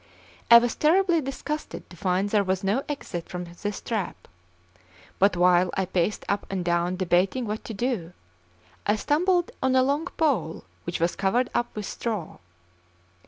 [0.49, 4.27] I was terribly disgusted to find there was no exit from this trap;
[5.19, 8.13] but while I paced up and down debating what to do,
[8.87, 12.39] I stumbled on a long pole which was covered up with straw.